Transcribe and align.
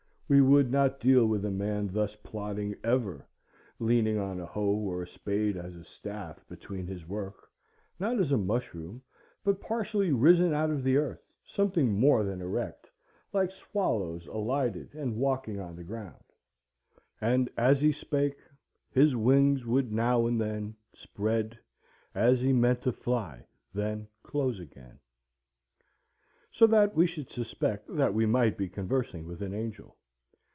We 0.33 0.39
would 0.39 0.71
not 0.71 1.01
deal 1.01 1.25
with 1.25 1.43
a 1.43 1.51
man 1.51 1.89
thus 1.91 2.15
plodding 2.15 2.73
ever, 2.85 3.27
leaning 3.79 4.17
on 4.17 4.39
a 4.39 4.45
hoe 4.45 4.75
or 4.77 5.03
a 5.03 5.07
spade 5.07 5.57
as 5.57 5.75
a 5.75 5.83
staff 5.83 6.47
between 6.47 6.87
his 6.87 7.05
work, 7.05 7.49
not 7.99 8.17
as 8.17 8.31
a 8.31 8.37
mushroom, 8.37 9.01
but 9.43 9.59
partially 9.59 10.13
risen 10.13 10.53
out 10.53 10.69
of 10.71 10.85
the 10.85 10.95
earth, 10.95 11.21
something 11.43 11.91
more 11.99 12.23
than 12.23 12.41
erect, 12.41 12.89
like 13.33 13.51
swallows 13.51 14.25
alighted 14.27 14.95
and 14.95 15.17
walking 15.17 15.59
on 15.59 15.75
the 15.75 15.83
ground:— 15.83 16.15
"And 17.19 17.49
as 17.57 17.81
he 17.81 17.91
spake, 17.91 18.37
his 18.89 19.17
wings 19.17 19.65
would 19.65 19.91
now 19.91 20.27
and 20.27 20.39
then 20.39 20.77
Spread, 20.93 21.59
as 22.15 22.39
he 22.39 22.53
meant 22.53 22.81
to 22.83 22.93
fly, 22.93 23.45
then 23.73 24.07
close 24.23 24.61
again," 24.61 24.97
so 26.49 26.65
that 26.67 26.95
we 26.95 27.05
should 27.05 27.29
suspect 27.29 27.93
that 27.93 28.13
we 28.13 28.25
might 28.25 28.55
be 28.57 28.69
conversing 28.69 29.27
with 29.27 29.41
an 29.41 29.53
angel. 29.53 29.97